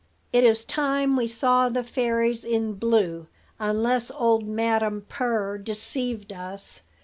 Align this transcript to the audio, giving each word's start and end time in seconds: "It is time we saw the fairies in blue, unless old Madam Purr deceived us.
"It 0.33 0.43
is 0.43 0.65
time 0.65 1.15
we 1.15 1.27
saw 1.27 1.69
the 1.69 1.83
fairies 1.83 2.43
in 2.43 2.73
blue, 2.73 3.27
unless 3.59 4.09
old 4.09 4.47
Madam 4.47 5.05
Purr 5.07 5.59
deceived 5.59 6.33
us. 6.33 6.81